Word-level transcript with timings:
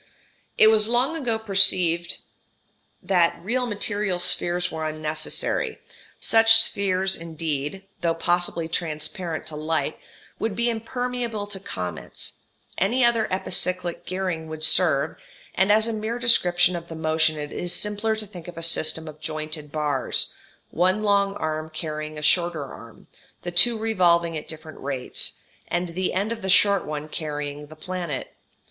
It 0.57 0.71
was 0.71 0.87
long 0.87 1.15
ago 1.15 1.37
perceived 1.37 2.21
that 3.03 3.39
real 3.43 3.67
material 3.67 4.17
spheres 4.17 4.71
were 4.71 4.83
unnecessary; 4.83 5.77
such 6.19 6.55
spheres 6.59 7.15
indeed, 7.15 7.85
though 8.01 8.15
possibly 8.15 8.67
transparent 8.67 9.45
to 9.45 9.55
light, 9.55 9.99
would 10.39 10.55
be 10.55 10.71
impermeable 10.71 11.45
to 11.45 11.59
comets: 11.59 12.33
any 12.79 13.05
other 13.05 13.27
epicyclic 13.29 14.03
gearing 14.07 14.47
would 14.47 14.63
serve, 14.63 15.17
and 15.53 15.71
as 15.71 15.87
a 15.87 15.93
mere 15.93 16.17
description 16.17 16.75
of 16.75 16.87
the 16.87 16.95
motion 16.95 17.37
it 17.37 17.51
is 17.51 17.71
simpler 17.71 18.15
to 18.15 18.25
think 18.25 18.47
of 18.47 18.57
a 18.57 18.63
system 18.63 19.07
of 19.07 19.19
jointed 19.21 19.71
bars, 19.71 20.33
one 20.71 21.03
long 21.03 21.35
arm 21.35 21.69
carrying 21.69 22.17
a 22.17 22.23
shorter 22.23 22.65
arm, 22.65 23.05
the 23.43 23.51
two 23.51 23.77
revolving 23.77 24.35
at 24.35 24.47
different 24.47 24.79
rates, 24.79 25.33
and 25.67 25.89
the 25.89 26.11
end 26.11 26.31
of 26.31 26.41
the 26.41 26.49
short 26.49 26.85
one 26.85 27.07
carrying 27.07 27.67
the 27.67 27.75
planet. 27.75 28.33